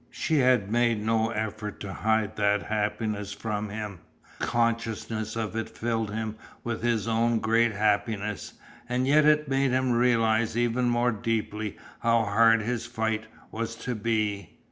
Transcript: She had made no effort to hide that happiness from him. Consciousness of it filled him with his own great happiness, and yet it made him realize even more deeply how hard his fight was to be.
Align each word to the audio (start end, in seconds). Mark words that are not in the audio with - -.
She 0.09 0.39
had 0.39 0.71
made 0.71 0.99
no 0.99 1.29
effort 1.29 1.79
to 1.81 1.93
hide 1.93 2.35
that 2.35 2.63
happiness 2.63 3.33
from 3.33 3.69
him. 3.69 3.99
Consciousness 4.39 5.35
of 5.35 5.55
it 5.55 5.69
filled 5.69 6.09
him 6.11 6.37
with 6.63 6.81
his 6.81 7.07
own 7.07 7.37
great 7.37 7.71
happiness, 7.73 8.53
and 8.89 9.05
yet 9.05 9.25
it 9.25 9.47
made 9.47 9.69
him 9.69 9.91
realize 9.91 10.57
even 10.57 10.85
more 10.89 11.11
deeply 11.11 11.77
how 11.99 12.23
hard 12.23 12.63
his 12.63 12.87
fight 12.87 13.27
was 13.51 13.75
to 13.75 13.93
be. 13.93 14.57